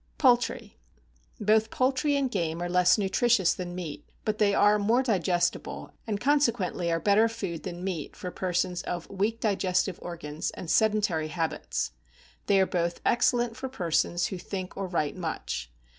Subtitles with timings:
[0.17, 0.79] =Poultry.=
[1.39, 6.19] Both poultry and game are less nutritious than meat, but they are more digestible, and
[6.19, 11.91] consequently are better food than meat for persons of weak digestive organs and sedentary habits.
[12.47, 15.69] They are both excellent for persons who think or write much.